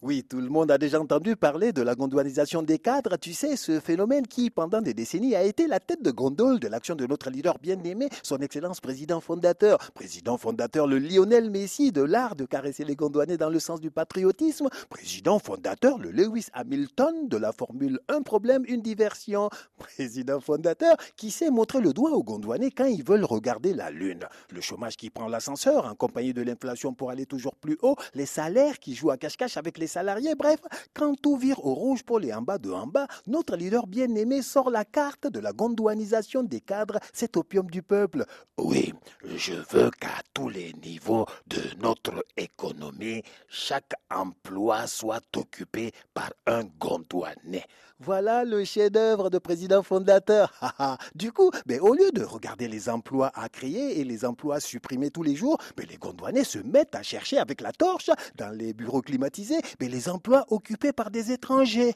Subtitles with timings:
[0.00, 3.16] Oui, tout le monde a déjà entendu parler de la gondouanisation des cadres.
[3.16, 6.68] Tu sais, ce phénomène qui, pendant des décennies, a été la tête de gondole de
[6.68, 9.78] l'action de notre leader bien-aimé, son Excellence président fondateur.
[9.94, 13.90] Président fondateur, le Lionel Messi de l'art de caresser les gondouanais dans le sens du
[13.90, 14.68] patriotisme.
[14.88, 19.50] Président fondateur, le Lewis Hamilton de la Formule Un problème, une diversion.
[19.78, 24.28] Président fondateur qui sait montrer le doigt aux gondouanais quand ils veulent regarder la lune.
[24.52, 27.96] Le chômage qui prend l'ascenseur, en compagnie de l'inflation pour aller toujours plus haut.
[28.14, 30.34] Les salaires qui jouent à cache-cache avec les salariés.
[30.34, 30.60] Bref,
[30.94, 34.42] quand tout vire au rouge pour les en bas de en bas, notre leader bien-aimé
[34.42, 38.24] sort la carte de la gondouanisation des cadres, cet opium du peuple.
[38.58, 38.92] Oui,
[39.24, 46.64] je veux qu'à tous les niveaux de notre économie, chaque emploi soit occupé par un
[46.78, 47.64] gondouanais.
[48.00, 50.52] Voilà le chef-d'œuvre de président fondateur.
[51.16, 55.10] du coup, mais au lieu de regarder les emplois à créer et les emplois supprimés
[55.10, 58.72] tous les jours, mais les gondouanais se mettent à chercher avec la torche dans les
[58.72, 61.92] bureaux climatisés mais les emplois occupés par des étrangers.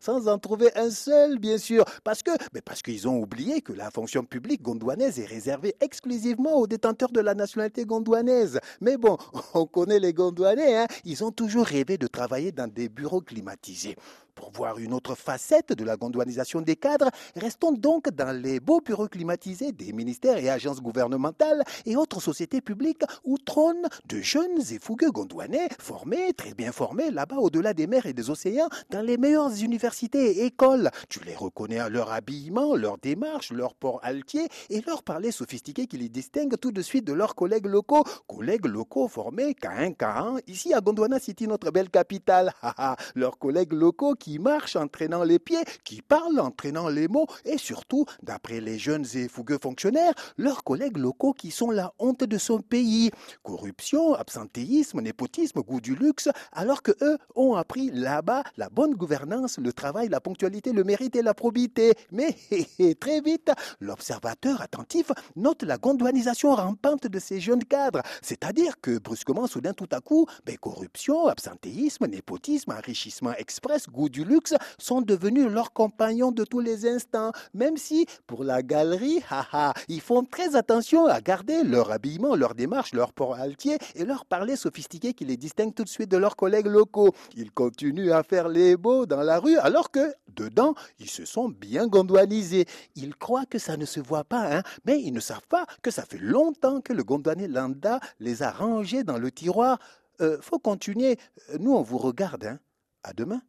[0.00, 1.84] Sans en trouver un seul, bien sûr.
[2.04, 2.30] Parce que,
[2.64, 7.20] parce qu'ils ont oublié que la fonction publique gondouanaise est réservée exclusivement aux détenteurs de
[7.20, 8.60] la nationalité gondouanaise.
[8.80, 9.18] Mais bon,
[9.54, 10.86] on connaît les gondouanais, hein.
[11.04, 13.96] Ils ont toujours rêvé de travailler dans des bureaux climatisés.
[14.34, 18.80] Pour voir une autre facette de la gondouanisation des cadres, restons donc dans les beaux
[18.80, 24.60] bureaux climatisés des ministères et agences gouvernementales et autres sociétés publiques où trônent de jeunes
[24.70, 29.02] et fougueux gondouanais formés, très bien formés là-bas au-delà des mers et des océans, dans
[29.02, 30.90] les meilleures universités et écoles.
[31.08, 35.86] Tu les reconnais à leur habillement, leur démarche, leur port altier et leur parler sophistiqué
[35.86, 40.36] qui les distingue tout de suite de leurs collègues locaux, collègues locaux formés qu'à un
[40.46, 42.52] ici à Gondwana City, notre belle capitale.
[43.14, 47.26] leurs collègues locaux qui marche en traînant les pieds, qui parle en traînant les mots,
[47.44, 52.22] et surtout, d'après les jeunes et fougueux fonctionnaires, leurs collègues locaux qui sont la honte
[52.22, 53.10] de son pays.
[53.42, 59.58] Corruption, absentéisme, népotisme, goût du luxe, alors que eux ont appris là-bas la bonne gouvernance,
[59.58, 61.94] le travail, la ponctualité, le mérite et la probité.
[62.12, 62.36] Mais
[63.00, 63.50] très vite,
[63.80, 69.88] l'observateur attentif note la gondouanisation rampante de ces jeunes cadres, c'est-à-dire que brusquement, soudain, tout
[69.90, 76.30] à coup, ben, corruption, absentéisme, népotisme, enrichissement express, goût du luxe sont devenus leurs compagnons
[76.30, 81.20] de tous les instants, même si pour la galerie, haha, ils font très attention à
[81.20, 85.74] garder leur habillement, leur démarche, leur port altier et leur parler sophistiqué qui les distingue
[85.74, 87.12] tout de suite de leurs collègues locaux.
[87.36, 91.48] Ils continuent à faire les beaux dans la rue alors que, dedans, ils se sont
[91.48, 92.66] bien gondouanisés.
[92.94, 95.90] Ils croient que ça ne se voit pas, hein, mais ils ne savent pas que
[95.90, 99.78] ça fait longtemps que le gondouanier Landa les a rangés dans le tiroir.
[100.20, 101.16] Euh, faut continuer.
[101.58, 102.58] Nous, on vous regarde, hein.
[103.02, 103.42] À demain.